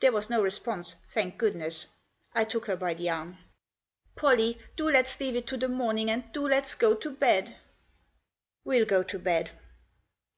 [0.00, 1.84] There was no response, thank goodness.
[2.34, 3.36] I took her by the arm."
[4.16, 7.56] Pollie, do let's leave it to the morning, and do let's go to bed!"
[8.64, 9.50] "We'll go to bed!"